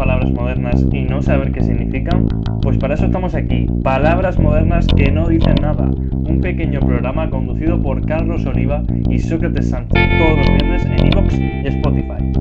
[0.00, 2.26] palabras modernas y no saber qué significan?
[2.62, 7.82] Pues para eso estamos aquí, Palabras Modernas que no dicen nada, un pequeño programa conducido
[7.82, 12.32] por Carlos Oliva y Sócrates Sánchez todos los viernes en iVoox y Spotify.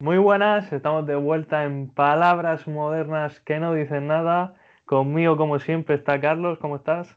[0.00, 4.54] Muy buenas, estamos de vuelta en Palabras Modernas que no dicen nada.
[4.86, 7.16] Conmigo, como siempre, está Carlos, ¿cómo estás?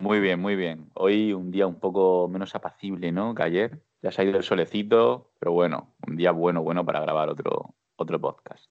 [0.00, 0.90] Muy bien, muy bien.
[0.94, 3.34] Hoy un día un poco menos apacible, ¿no?
[3.34, 3.82] Que ayer.
[4.00, 7.74] Ya se ha ido el solecito, pero bueno, un día bueno, bueno para grabar otro,
[7.96, 8.64] otro podcast.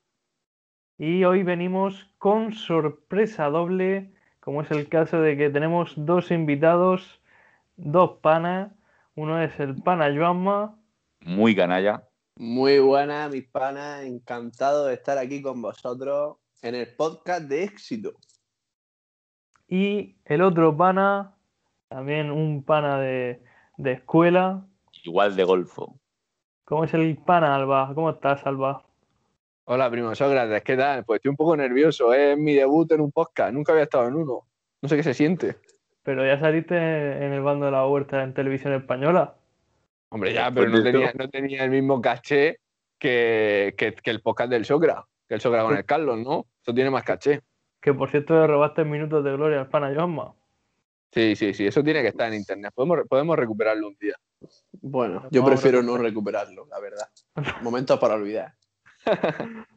[0.98, 7.22] Y hoy venimos con sorpresa doble, como es el caso de que tenemos dos invitados,
[7.78, 8.72] dos panas.
[9.14, 10.82] Uno es el pana Joanma.
[11.22, 12.10] Muy canalla.
[12.38, 14.04] Muy buenas, mis panas.
[14.04, 18.14] Encantado de estar aquí con vosotros en el podcast de éxito.
[19.72, 21.36] Y el otro pana,
[21.90, 23.40] también un pana de,
[23.78, 24.66] de escuela,
[25.04, 25.96] igual de golfo.
[26.66, 27.92] ¿Cómo es el pana, Alba?
[27.94, 28.84] ¿Cómo estás, Alba?
[29.66, 31.06] Hola, primo Sócrates, ¿qué tal?
[31.06, 34.16] Pues estoy un poco nervioso, es mi debut en un podcast, nunca había estado en
[34.16, 34.48] uno,
[34.82, 35.58] no sé qué se siente.
[36.02, 39.36] Pero ya saliste en el bando de la huerta en televisión española.
[40.10, 42.58] Hombre, ya, pero no tenía, no tenía el mismo caché
[42.98, 46.48] que, que, el podcast del Socra, que el Socra con el Carlos, ¿no?
[46.60, 47.42] Eso tiene más caché.
[47.82, 50.34] Que por cierto le robaste minutos de gloria al pana Johanma.
[51.12, 52.72] Sí, sí, sí, eso tiene que estar en internet.
[52.76, 54.16] Podemos, podemos recuperarlo un día.
[54.82, 57.08] Bueno, yo prefiero no recuperarlo, la verdad.
[57.64, 58.54] Momentos para olvidar.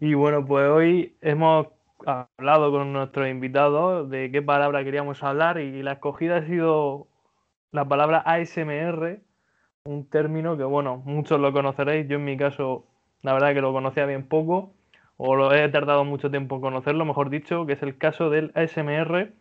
[0.00, 1.66] y bueno, pues hoy hemos
[2.06, 7.08] hablado con nuestros invitados de qué palabra queríamos hablar y la escogida ha sido
[7.72, 9.20] la palabra ASMR,
[9.84, 12.06] un término que, bueno, muchos lo conoceréis.
[12.08, 12.86] Yo en mi caso,
[13.22, 14.72] la verdad que lo conocía bien poco,
[15.24, 18.50] o lo he tardado mucho tiempo en conocerlo, mejor dicho, que es el caso del
[18.56, 19.32] ASMR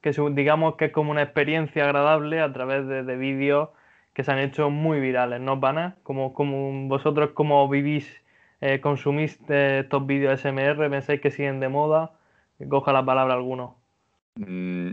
[0.00, 3.70] que digamos que es como una experiencia agradable a través de, vídeos
[4.12, 5.96] que se han hecho muy virales, ¿no, Pana?
[6.02, 8.06] Como, como vosotros, como vivís,
[8.60, 12.12] eh, consumís estos vídeos SMR, pensáis que siguen de moda,
[12.68, 13.76] coja la palabra alguno.
[14.36, 14.90] Mm,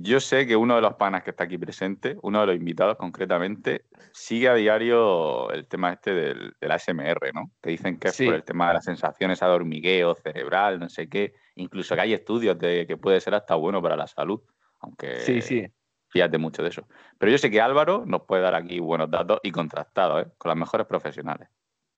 [0.00, 2.96] yo sé que uno de los panas que está aquí presente, uno de los invitados
[2.96, 7.50] concretamente, sigue a diario el tema este del, del ASMR, ¿no?
[7.62, 11.08] Que dicen que es por el tema de las sensaciones a hormigueo cerebral, no sé
[11.08, 11.34] qué.
[11.56, 14.40] Incluso que hay estudios de que puede ser hasta bueno para la salud
[14.84, 15.66] aunque sí, sí.
[16.08, 16.86] fíjate mucho de eso.
[17.18, 20.30] Pero yo sé que Álvaro nos puede dar aquí buenos datos y contrastados, ¿eh?
[20.38, 21.48] con las mejores profesionales.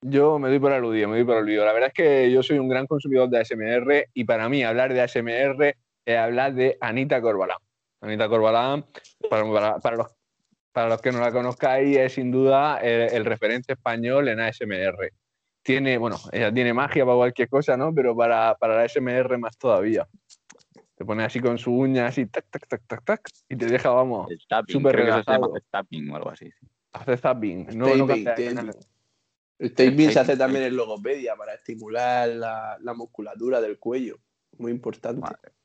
[0.02, 1.64] Yo me doy por aludido, me doy por aludido.
[1.64, 4.92] La verdad es que yo soy un gran consumidor de ASMR y para mí hablar
[4.92, 5.74] de ASMR
[6.04, 7.58] es hablar de Anita Corbalán.
[8.00, 8.84] Anita Corbalán,
[9.30, 10.06] para, para, los,
[10.72, 15.12] para los que no la conozcáis, es sin duda el, referente español en ASMR.
[15.62, 17.92] Tiene, bueno, ella tiene magia para cualquier cosa, ¿no?
[17.92, 20.06] Pero para, para la ASMR más todavía.
[20.94, 23.90] Te pone así con su uña, así, tac, tac, tac, tac, tac, y te deja,
[23.90, 24.28] vamos,
[24.68, 25.54] súper relajado.
[25.54, 26.50] Hace tapping o algo así.
[26.92, 27.66] Hace tapping.
[27.76, 27.88] No,
[29.58, 34.18] el taping se hace también en logopedia para estimular la, la musculatura del cuello.
[34.58, 35.20] Muy importante.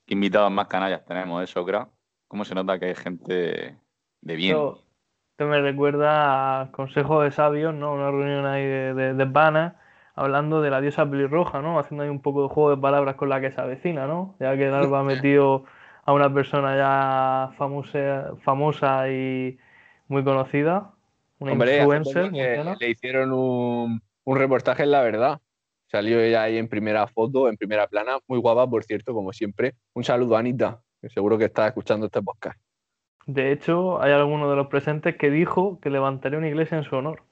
[0.08, 1.92] invitados más canallas tenemos, eso, creo.
[2.32, 3.76] ¿Cómo se nota que hay gente
[4.22, 4.56] de bien?
[4.56, 4.86] Esto,
[5.40, 7.92] me recuerda a consejos de sabios, ¿no?
[7.92, 9.72] Una reunión ahí de, de, de
[10.16, 11.78] hablando de la diosa pelirroja, ¿no?
[11.78, 14.38] Haciendo ahí un poco de juego de palabras con la que se avecina, ¿no?
[14.40, 15.66] Ya que Alba ha metido
[16.06, 19.58] a una persona ya famosa, famosa y
[20.08, 20.94] muy conocida,
[21.40, 22.32] una influencer.
[22.32, 25.42] le hicieron un, un reportaje en La Verdad.
[25.88, 29.76] Salió ella ahí en primera foto, en primera plana, muy guapa, por cierto, como siempre.
[29.92, 32.60] Un saludo, Anita, seguro que está escuchando este podcast.
[33.26, 36.96] De hecho, hay alguno de los presentes que dijo que levantaría una iglesia en su
[36.96, 37.24] honor.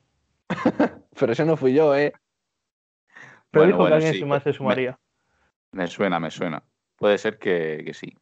[1.20, 2.14] Pero ese no fui yo, ¿eh?
[3.52, 5.00] Pero dijo que alguien más se sumaría.
[5.72, 6.64] Me, suena, me suena.
[6.98, 8.16] Puede ser que, sí.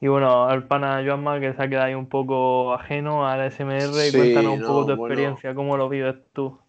[0.00, 4.08] Y bueno, al pana Joanma que se ha quedado ahí un poco ajeno al SMR
[4.08, 6.60] y cuéntanos un poco tu experiencia, cómo lo vives tú.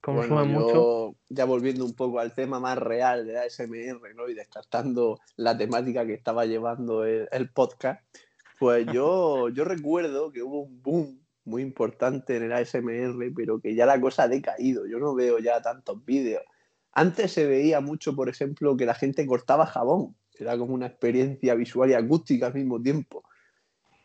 [0.00, 1.16] ¿Consumes mucho?
[1.28, 4.28] Ya volviendo un poco al tema más real de la SMR ¿no?
[4.28, 8.00] y descartando la temática que estaba llevando el, el podcast,
[8.58, 13.74] pues yo, yo recuerdo que hubo un boom muy importante en el ASMR, pero que
[13.74, 14.86] ya la cosa ha decaído.
[14.86, 16.42] Yo no veo ya tantos vídeos.
[16.92, 20.14] Antes se veía mucho, por ejemplo, que la gente cortaba jabón.
[20.38, 23.24] Era como una experiencia visual y acústica al mismo tiempo.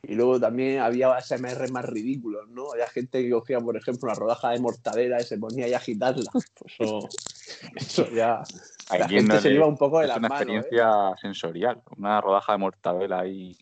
[0.05, 2.73] Y luego también había ASMR más ridículos, ¿no?
[2.73, 5.77] Había gente que cogía, por ejemplo, una rodaja de mortadera y se ponía ahí a
[5.77, 6.29] agitarla.
[6.33, 6.45] Pues
[6.77, 7.07] eso,
[7.75, 8.44] eso ya.
[8.91, 10.35] La gente se iba un poco de la mano.
[10.35, 10.57] Es una ¿eh?
[10.57, 11.81] experiencia sensorial.
[11.97, 13.57] Una rodaja de mortadela ahí.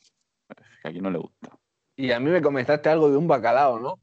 [0.81, 1.51] Que aquí no le gusta.
[1.95, 3.99] Y a mí me comentaste algo de un bacalao, ¿no?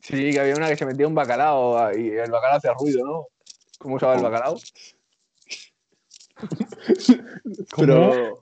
[0.00, 3.26] Sí, que había una que se metía un bacalao y el bacalao hacía ruido, ¿no?
[3.78, 4.56] ¿Cómo usaba el bacalao?
[7.76, 8.41] Pero,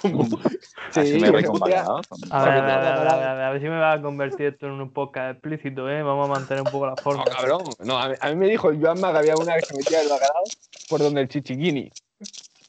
[0.00, 0.24] Como-
[0.92, 2.00] Sí, bacalao.
[2.30, 3.92] A ver, a ver, a ver, a ver, a ver, a ver si me va
[3.92, 6.02] a convertir esto en un podcast explícito, ¿eh?
[6.02, 7.24] Vamos a mantener un poco la forma.
[7.24, 7.62] No, cabrón.
[7.80, 10.02] No, a mí, a mí me dijo el Joanma que había una que se metía
[10.02, 10.44] el bacalao
[10.88, 11.90] por donde el chichiquini.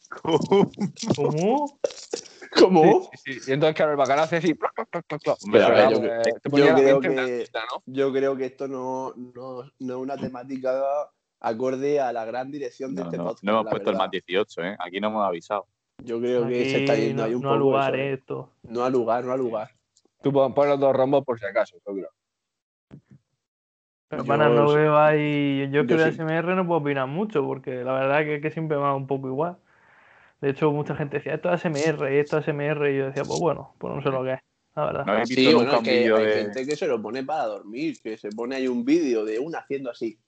[0.09, 1.79] ¿Cómo?
[2.57, 3.09] ¿Cómo?
[3.23, 3.51] Sí, sí, sí.
[3.51, 4.53] Y entonces, claro, el bacalao hacía así.
[4.53, 7.83] Pero, ver, yo- eh, yo creo que- cita, ¿no?
[7.85, 10.71] Yo creo que esto no, no, no es una temática
[11.41, 13.44] acorde a la gran dirección de No, este no, podcast.
[13.44, 14.06] no hemos puesto el verdad.
[14.06, 14.75] más 18, ¿eh?
[14.79, 15.67] Aquí no hemos avisado.
[16.03, 17.56] Yo creo que se está yendo no, ahí un no poco.
[17.56, 18.13] a lugar, eso, ¿eh?
[18.13, 18.50] Esto.
[18.63, 19.71] No a lugar, no a lugar.
[20.21, 22.09] Tú pon, pon los dos rombos por si acaso, seguro.
[24.07, 25.68] Pero Yo pana, no veo ahí.
[25.71, 26.21] Yo es que yo de sí.
[26.21, 29.27] ASMR no puedo opinar mucho, porque la verdad que, que siempre me va un poco
[29.27, 29.57] igual.
[30.42, 33.24] De hecho, mucha gente decía, esto es ASMR, y esto es ASMR, y yo decía,
[33.24, 34.39] pues bueno, pues no sé lo que es,
[34.75, 35.06] la verdad.
[35.06, 36.31] ¿No Sí, bueno, es que hay de.
[36.44, 39.59] gente que se lo pone para dormir, que se pone ahí un vídeo de una
[39.59, 40.19] haciendo así.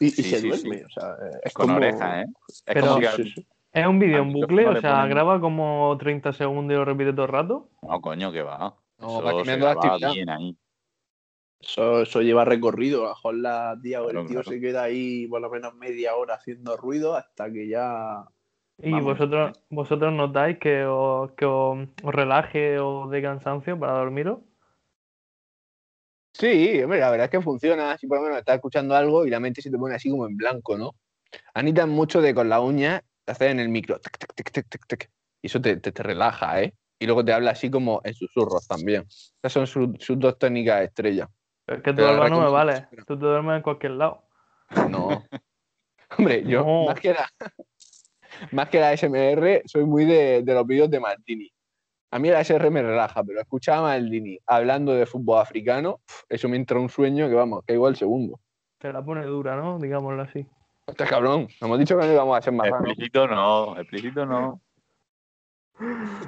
[0.00, 0.78] Y, se sí, duerme.
[0.78, 0.84] sí.
[0.84, 1.76] O sea, es Con como...
[1.76, 2.30] orejas, ¿eh?
[2.48, 3.46] Es Pero- como que.
[3.72, 7.12] Es un vídeo en bucle, o sea, ponen- graba como 30 segundos y lo repite
[7.12, 7.68] todo el rato.
[7.82, 8.76] No, coño, que va.
[8.98, 10.12] No, Eso va se cambiando la graba actividad.
[10.14, 10.56] bien ahí.
[11.60, 13.02] Eso, eso lleva recorrido.
[13.04, 14.50] A lo mejor la tía o el Claro, tío claro.
[14.50, 18.24] se queda ahí por lo menos media hora haciendo ruido hasta que ya.
[18.78, 19.04] Y Vamos.
[19.04, 24.40] vosotros vosotros notáis que os, que os, os relaje o de cansancio para dormiros.
[26.34, 27.96] Sí, hombre, la verdad es que funciona.
[27.98, 30.26] Si por lo menos estás escuchando algo y la mente se te pone así como
[30.26, 30.94] en blanco, ¿no?
[31.54, 33.98] Anita es mucho de con la uña hacer en el micro.
[34.00, 35.10] tic, tic, tic, tic, tic, tic,
[35.42, 36.74] y eso te, te, te relaja, ¿eh?
[36.98, 39.02] Y luego te habla así como en susurros también.
[39.42, 41.28] Esas son sus- sus dos técnicas estrellas.
[41.64, 42.86] Pero es que tu alba no me vale.
[43.06, 44.22] Tú te duermes en cualquier lado.
[44.88, 45.08] No.
[46.18, 46.84] Hombre, yo No.
[46.86, 47.28] más que la
[48.52, 51.50] más que la SMR soy muy de, de los vídeos de Maldini.
[52.10, 56.48] A mí la SR me relaja, pero escuchar a Maldini hablando de fútbol africano, eso
[56.48, 58.38] me entra un sueño que vamos, que igual segundo.
[58.78, 59.78] Te la pone dura, ¿no?
[59.78, 60.46] Digámoslo así.
[60.92, 62.68] Este cabrón, nos hemos dicho que no íbamos a ser más.
[62.68, 64.60] Explícito no, explícito no.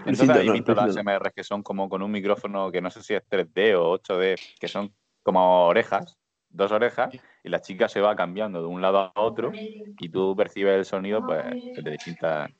[0.06, 3.12] Entonces no, visto las SMRs que son como con un micrófono que no sé si
[3.12, 6.16] es 3D o 8D, que son como orejas,
[6.48, 9.52] dos orejas, y la chica se va cambiando de un lado a otro
[9.98, 11.44] y tú percibes el sonido pues
[11.76, 12.50] de distintas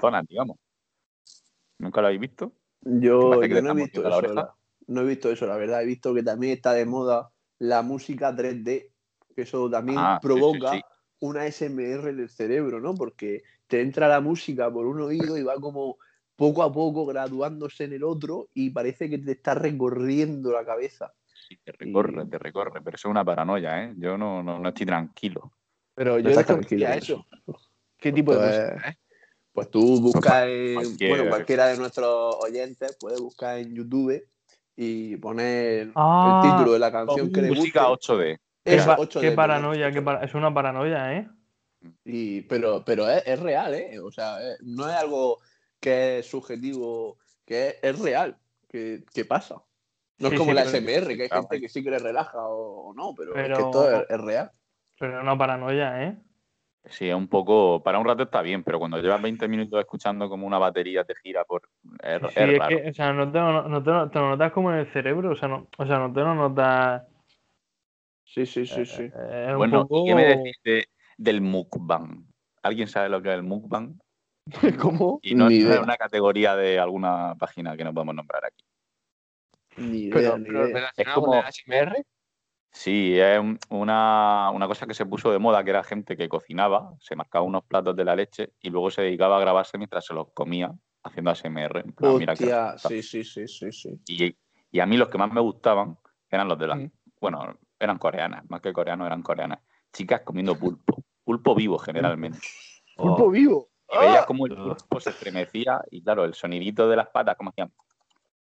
[0.00, 0.56] zonas, digamos.
[1.76, 2.52] ¿Nunca lo habéis visto?
[2.80, 4.18] Yo, no he visto la eso.
[4.18, 4.34] oreja.
[4.34, 4.54] la-
[4.86, 5.82] no he visto eso, la verdad.
[5.82, 8.90] He visto que también está de moda la música 3D,
[9.36, 10.80] que eso también Ah, sí, sí, provoca sí.
[11.20, 12.94] Una SMR en el cerebro, ¿no?
[12.94, 15.98] Porque te entra la música por un oído y va como
[16.36, 21.12] poco a poco graduándose en el otro y parece que te está recorriendo la cabeza.
[21.48, 23.94] Sí, te recorre, Y- te recorre, pero eso es una paranoia, ¿eh?
[23.96, 25.52] Yo no, no, no estoy tranquilo.
[25.94, 27.60] Pero yo estás desconocía tranquilo con eso.
[27.98, 28.98] ¿Qué tipo de Pues- música, eh?
[29.52, 34.24] Pues tú buscas en, cualquiera, bueno, cualquiera de nuestros oyentes puede buscar en YouTube
[34.76, 37.60] y poner Ah, el título de la canción que le guste.
[37.62, 38.38] Música 8D.
[38.68, 40.04] Qué, Eso, pa- 8D, qué perdón, paranoia, qué 8D.
[40.04, 41.28] para- es una paranoia, ¿eh?
[42.04, 43.98] Y, pero pero es, es real, ¿eh?
[44.00, 45.38] O sea, eh, no es algo
[45.80, 48.36] que es subjetivo, que es, es real,
[48.68, 49.56] que, que pasa.
[50.18, 51.42] No Sí, es como sí, la pero- SMR, que hay claro.
[51.44, 54.06] gente que sí que le relaja o, o no, pero, es Pero- que esto es,
[54.10, 54.50] es real.
[54.98, 56.16] Pero es una paranoia, ¿eh?
[56.86, 57.82] Sí, es un poco.
[57.82, 61.14] Para un rato está bien, pero cuando llevas 20 minutos escuchando como una batería te
[61.16, 61.68] gira por.
[62.02, 62.68] Es, Sí, es es raro.
[62.76, 65.30] que, o sea, no te, lo- no te, te lo notas como en el cerebro,
[65.30, 67.02] o sea, no, o sea, no te lo notas.
[68.28, 69.02] Sí, sí, sí, sí.
[69.04, 70.86] eh, es un Bueno, poco- ¿y ¿qué me decís de-
[71.16, 72.26] del mukbang?
[72.62, 73.98] ¿Alguien sabe lo que es el mukbang?
[74.92, 75.18] ¿Cómo?
[75.22, 75.80] Y no Ni es idea.
[75.80, 78.64] una categoría de alguna página que no podemos nombrar aquí.
[79.78, 80.74] Ni idea, Pero, ni pero idea.
[80.74, 82.04] relacionado como- con el ASMR.
[82.70, 86.28] Sí, es un- una, una cosa que se puso de moda, que era gente que
[86.28, 90.04] cocinaba, se marcaba unos platos de la leche y luego se dedicaba a grabarse mientras
[90.04, 90.70] se los comía
[91.02, 91.80] haciendo ASMR.
[91.80, 94.00] En plan, Hostia, sí, sí, sí, sí, sí.
[94.06, 94.36] y,
[94.70, 95.96] y a mí los que más me gustaban
[96.28, 96.78] eran los de las...
[96.78, 96.90] Mm.
[97.20, 99.60] Bueno, eran coreanas, más que coreanos eran coreanas.
[99.92, 102.40] Chicas comiendo pulpo, pulpo vivo generalmente.
[102.96, 103.68] Pulpo Oh, vivo.
[103.92, 104.26] Y veías ¡Ah!
[104.26, 107.72] como el pulpo se estremecía y claro, el sonidito de las patas, como hacían.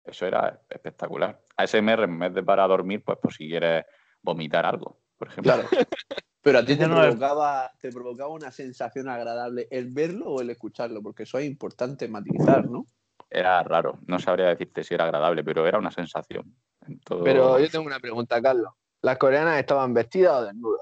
[0.05, 1.41] Eso era espectacular.
[1.57, 3.85] ASMR en vez de para dormir, pues por si quieres
[4.21, 5.53] vomitar algo, por ejemplo.
[5.53, 5.69] Claro.
[6.41, 11.01] Pero a ti te provocaba, te provocaba una sensación agradable el verlo o el escucharlo,
[11.01, 12.85] porque eso es importante matizar, ¿no?
[13.29, 13.99] Era raro.
[14.07, 16.55] No sabría decirte si era agradable, pero era una sensación.
[16.87, 18.71] en todo- Pero yo tengo una pregunta, Carlos.
[19.01, 20.81] ¿Las coreanas estaban vestidas o desnudas?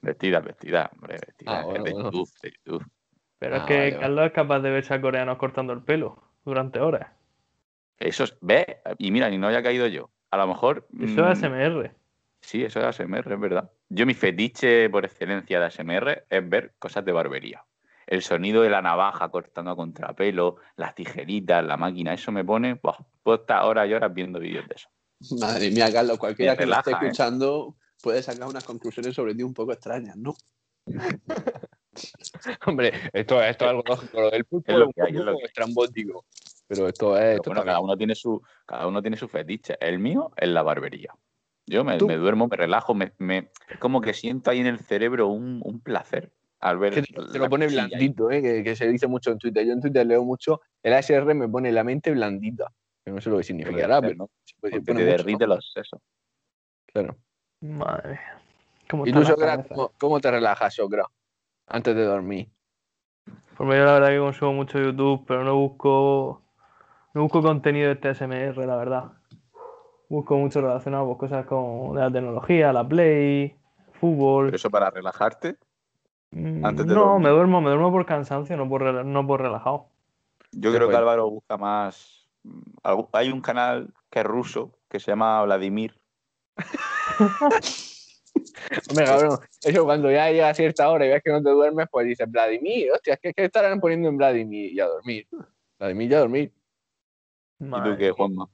[0.00, 1.54] Vestidas, vestidas, hombre, vestidas.
[1.56, 2.10] Ah, bueno, de bueno.
[2.10, 2.86] YouTube, de YouTube.
[3.38, 4.00] Pero es Ah, que vale, vale.
[4.00, 7.10] Carlos es capaz de verse a coreanos cortando el pelo durante horas.
[7.98, 10.10] Eso es, ve, y mira, ni no haya caído yo.
[10.30, 10.86] A lo mejor.
[11.00, 11.94] Eso mm, es ASMR.
[12.40, 13.70] Sí, eso es ASMR, es verdad.
[13.88, 17.64] Yo mi fetiche por excelencia de ASMR es ver cosas de barbería.
[18.06, 22.74] El sonido de la navaja cortando a contrapelo, las tijeritas, la máquina, eso me pone...
[22.74, 24.88] Buah, puedo estar horas y horas viendo vídeos de eso.
[25.40, 26.96] Madre mía, Carlos, cualquiera que lo esté ¿eh?
[27.00, 30.34] escuchando puede sacar unas conclusiones sobre ti un poco extrañas, ¿no?
[32.66, 34.20] Hombre, esto, esto es algo lógico.
[34.20, 36.24] Lo del pulpo es, lo un que hay, es lo que estrambótico.
[36.68, 37.36] Pero esto es.
[37.36, 39.76] Esto Bueno, está cada uno tiene su, cada uno tiene su fetiche.
[39.80, 41.14] El mío es la barbería.
[41.66, 45.26] Yo me, duermo, me relajo, me, me- es como que siento ahí en el cerebro
[45.28, 46.94] un, un placer al ver.
[46.94, 48.40] Que te, lo pone blandito, ¿eh?
[48.40, 49.66] que, que se dice mucho en Twitter.
[49.66, 52.72] Yo en Twitter leo mucho, el ASR me pone la mente blandita.
[53.06, 54.30] Que no sé lo que significará, ser, pero ¿no?
[54.68, 55.54] se te derrite ¿no?
[55.54, 56.00] los sesos.
[56.92, 57.16] Claro.
[57.60, 58.42] Madre mía.
[58.90, 61.06] ¿Cómo ¿Y tú, Socra, cómo, cómo te relajas, Socra?
[61.68, 62.50] Antes de dormir.
[63.56, 66.42] Pues yo la verdad que consumo mucho YouTube, pero no busco
[67.14, 69.12] no busco contenido de este SMR, la verdad.
[70.08, 73.56] Busco mucho relacionado con cosas como de la tecnología, la Play,
[74.00, 74.46] fútbol.
[74.46, 75.56] Pero eso para relajarte.
[76.32, 77.28] Mm, antes de no, dormir.
[77.28, 79.86] me duermo, me duermo por cansancio, no por, no por relajado.
[80.50, 80.96] Yo creo que.
[80.96, 82.15] Álvaro busca más.
[83.12, 85.98] Hay un canal que es ruso que se llama Vladimir.
[88.90, 91.86] Hombre, cabrón, eso cuando ya llega a cierta hora y ves que no te duermes,
[91.90, 94.72] pues dices, Vladimir, hostia, ¿qué, qué estarán poniendo en Vladimir?
[94.72, 95.26] Y a dormir.
[95.78, 96.52] Vladimir y a dormir.
[97.58, 98.48] ¿Y tú qué, Juanma?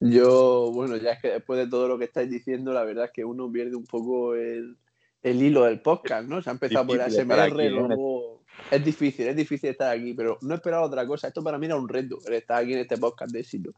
[0.00, 3.12] Yo, bueno, ya es que después de todo lo que estáis diciendo, la verdad es
[3.12, 4.76] que uno pierde un poco el,
[5.22, 6.42] el hilo del podcast, ¿no?
[6.42, 8.44] Se ha empezado por ASMR, luego...
[8.70, 11.28] Es difícil, es difícil estar aquí, pero no esperaba otra cosa.
[11.28, 13.72] Esto para mí era un reto, el estar aquí en este podcast de éxito.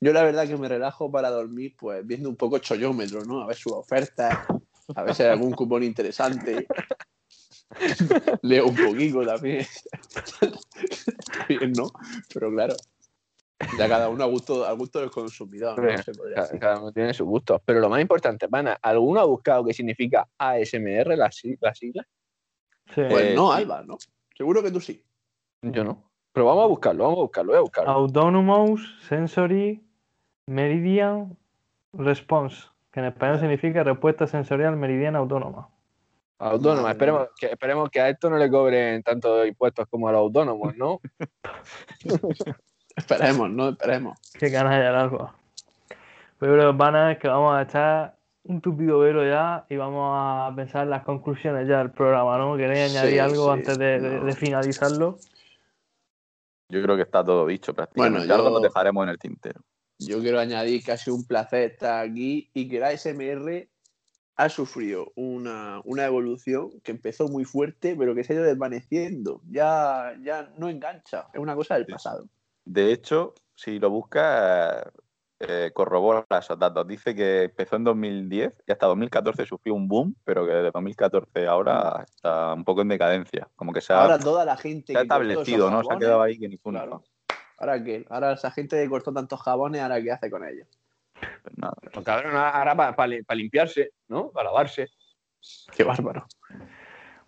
[0.00, 3.42] Yo la verdad que me relajo para dormir, pues viendo un poco chollómetro, ¿no?
[3.42, 4.46] A ver sus ofertas,
[4.94, 6.66] a ver si hay algún cupón interesante.
[8.42, 9.66] Leo un poquito también.
[11.48, 11.90] Bien, ¿no?
[12.32, 12.76] Pero claro,
[13.76, 16.02] ya cada uno a gusto, a gusto del consumidor, ¿no?
[16.02, 17.60] Se podría Cada, uno tiene sus gustos.
[17.64, 21.30] Pero lo más importante, Pana, ¿alguno ha buscado qué significa ASMR, la,
[21.60, 22.06] la sigla?
[22.94, 23.02] Sí.
[23.10, 23.58] Pues Eh, no, sí.
[23.58, 23.98] Alba, ¿no?
[24.38, 25.04] Seguro que tú sí.
[25.62, 26.04] Yo no.
[26.32, 27.90] Pero vamos a buscarlo, vamos a buscarlo, voy a buscarlo.
[27.90, 29.82] Autonomous Sensory
[30.46, 31.36] Meridian
[31.92, 35.68] Response, que en español significa respuesta sensorial meridiana autónoma.
[36.38, 40.20] Autónoma, esperemos que, esperemos que a esto no le cobren tanto impuestos como a los
[40.20, 41.00] autónomos, ¿no?
[42.96, 43.70] Esperemos, ¿no?
[43.70, 44.18] Esperemos.
[44.38, 45.32] Qué canalla el algo.
[46.40, 48.17] Yo creo, Pana, es que vamos a echar
[48.48, 52.56] un tupido velo ya y vamos a pensar en las conclusiones ya del programa, ¿no?
[52.56, 54.24] ¿Queréis Sí, añadir algo sí, antes de, de- no.
[54.24, 55.18] de finalizarlo?
[56.70, 58.18] Yo creo que está todo dicho prácticamente.
[58.20, 59.60] Bueno, yo- Algo nos dejaremos en el tintero.
[59.98, 63.68] Yo quiero añadir que ha sido un placer estar aquí y que la SMR
[64.36, 69.42] ha sufrido una, una evolución que empezó muy fuerte, pero que se ha ido desvaneciendo.
[69.50, 71.26] Ya, ya no engancha.
[71.34, 72.26] Es una cosa del pasado.
[72.64, 74.84] De hecho, si lo buscas,
[75.40, 76.86] eh, corrobora esos datos.
[76.86, 81.46] Dice que empezó en 2010 y hasta 2014 sufrió un boom, pero que desde 2014
[81.46, 83.48] ahora está un poco en decadencia.
[83.54, 85.84] Como que se ha, Ahora toda la gente se ha que establecido, ¿no?
[85.84, 87.00] Se ha quedado ahí que ni fu ni claro.
[87.00, 87.34] fa.
[87.58, 88.04] ¿Ahora qué?
[88.08, 90.66] Ahora esa gente que cortó tantos jabones, ¿ahora qué hace con ellos?
[91.42, 91.74] Pues nada.
[91.92, 94.30] Pues cabrón, ahora para limpiarse, ¿no?
[94.30, 94.88] Para lavarse.
[95.76, 96.26] Qué bárbaro.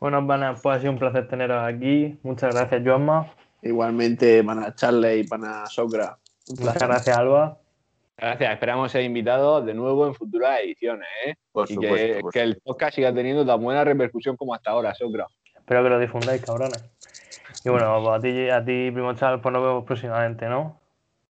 [0.01, 2.19] Bueno, Pana, pues ha sido un placer teneros aquí.
[2.23, 3.33] Muchas gracias, Joanma.
[3.63, 6.19] Igualmente, para Charlie y para Socra.
[6.49, 7.59] Muchas gracias, Alba.
[8.21, 11.35] Gracias, esperamos ser invitados de nuevo en futuras ediciones, ¿eh?
[11.53, 11.97] Por y supuesto.
[11.97, 15.27] que, por que el podcast siga teniendo tan buena repercusión como hasta ahora, Socra.
[15.57, 16.85] Espero que lo difundáis, cabrones.
[17.65, 20.79] Y bueno, pues a ti, a ti, primo Charles, pues nos vemos próximamente, ¿no?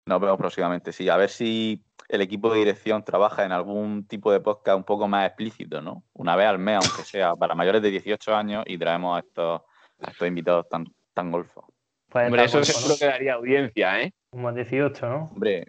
[0.04, 1.08] Nos vemos próximamente, sí.
[1.08, 5.08] A ver si el equipo de dirección trabaja en algún tipo de podcast un poco
[5.08, 6.02] más explícito, ¿no?
[6.12, 9.62] Una vez al mes, aunque sea para mayores de 18 años, y traemos a estos,
[10.02, 11.64] a estos invitados tan, tan golfos.
[12.10, 14.12] Pues Hombre, eso golfo, seguro que daría audiencia, ¿eh?
[14.32, 14.36] ¿no?
[14.36, 15.30] Como 18, ¿no?
[15.32, 15.66] Hombre,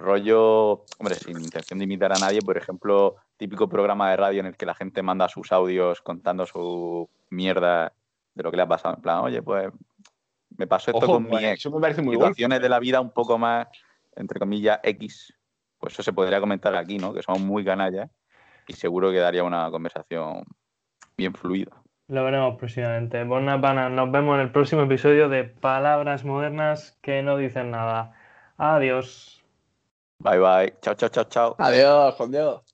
[0.00, 4.46] rollo, hombre, sin intención de imitar a nadie, por ejemplo, típico programa de radio en
[4.46, 7.92] el que la gente manda sus audios contando su mierda
[8.34, 8.96] de lo que le ha pasado.
[8.96, 9.70] En plan, oye, pues
[10.56, 11.60] me pasó esto Ojo, con pues, mi ex.
[11.60, 13.68] eso me parece muy situaciones de la vida un poco más,
[14.16, 15.34] entre comillas, X,
[15.78, 17.14] pues eso se podría comentar aquí, ¿no?
[17.14, 18.10] Que somos muy canallas
[18.66, 20.44] y seguro que daría una conversación
[21.16, 21.72] bien fluida.
[22.08, 23.24] Lo veremos próximamente.
[23.24, 27.70] Pues nada, Pana, nos vemos en el próximo episodio de Palabras Modernas que no dicen
[27.70, 28.14] nada.
[28.56, 29.39] Adiós.
[30.20, 30.72] Bye bye.
[30.82, 31.54] Chao, chao, chao, chao.
[31.58, 32.69] Adiós, con Dios.